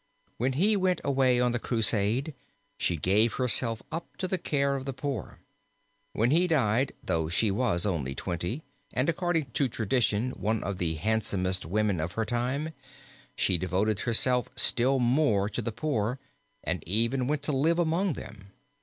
When 0.37 0.53
he 0.53 0.75
went 0.75 0.99
away 1.03 1.39
on 1.39 1.51
the 1.51 1.59
Crusade 1.59 2.33
she 2.75 2.97
gave 2.97 3.33
herself 3.35 3.83
up 3.91 4.17
to 4.17 4.27
the 4.27 4.39
care 4.39 4.75
of 4.75 4.85
the 4.85 4.93
poor. 4.93 5.37
When 6.13 6.31
he 6.31 6.47
died, 6.47 6.93
though 7.03 7.29
she 7.29 7.51
was 7.51 7.85
only 7.85 8.15
twenty, 8.15 8.63
and 8.91 9.09
according 9.09 9.51
to 9.51 9.67
tradition 9.69 10.31
one 10.31 10.63
of 10.63 10.79
the 10.79 10.95
handsomest 10.95 11.67
women 11.67 11.99
of 11.99 12.13
her 12.13 12.25
time, 12.25 12.73
she 13.35 13.59
devoted 13.59 13.99
herself 13.99 14.49
still 14.55 14.97
more 14.97 15.47
to 15.49 15.61
her 15.61 15.69
poor 15.69 16.17
and 16.63 16.83
even 16.87 17.27
went 17.27 17.43
to 17.43 17.51
live 17.51 17.77
among 17.77 18.13
them. 18.13 18.47